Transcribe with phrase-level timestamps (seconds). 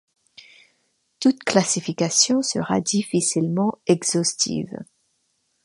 [1.19, 4.79] Toute classification sera difficilement exhaustive.